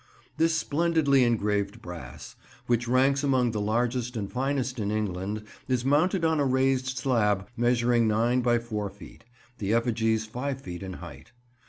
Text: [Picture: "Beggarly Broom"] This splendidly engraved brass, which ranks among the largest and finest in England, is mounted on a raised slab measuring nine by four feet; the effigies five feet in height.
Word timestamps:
[Picture: 0.01 0.15
"Beggarly 0.15 0.25
Broom"] 0.25 0.37
This 0.47 0.55
splendidly 0.57 1.23
engraved 1.25 1.81
brass, 1.83 2.35
which 2.65 2.87
ranks 2.87 3.23
among 3.23 3.51
the 3.51 3.61
largest 3.61 4.17
and 4.17 4.31
finest 4.31 4.79
in 4.79 4.89
England, 4.89 5.43
is 5.67 5.85
mounted 5.85 6.25
on 6.25 6.39
a 6.39 6.43
raised 6.43 6.97
slab 6.97 7.47
measuring 7.55 8.07
nine 8.07 8.41
by 8.41 8.57
four 8.57 8.89
feet; 8.89 9.25
the 9.59 9.75
effigies 9.75 10.25
five 10.25 10.59
feet 10.59 10.81
in 10.81 10.93
height. 10.93 11.33